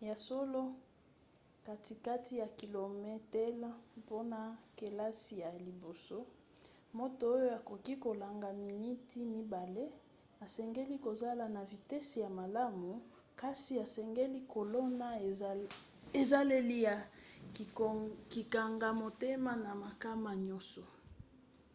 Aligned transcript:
ya 0.00 0.16
solo 0.26 0.62
katikati 1.66 2.32
ya 2.40 2.46
kilometele 2.58 3.68
mpona 4.00 4.40
kelasi 4.76 5.34
ya 5.44 5.50
liboso 5.66 6.18
moto 6.98 7.22
oyo 7.36 7.48
akoki 7.58 7.94
kolonga 8.04 8.48
miniti 8.66 9.20
mibale 9.34 9.84
asengeli 10.44 10.96
kozala 11.06 11.44
na 11.56 11.62
vitese 11.70 12.16
ya 12.24 12.30
malamu 12.40 12.90
kasi 13.40 13.72
asengeli 13.84 14.40
kolona 14.54 15.08
ezaleli 16.20 16.78
ya 16.88 16.96
kokanga 17.78 18.88
motema 19.02 19.52
na 19.64 19.70
makama 19.84 20.30
nyonso 20.46 20.82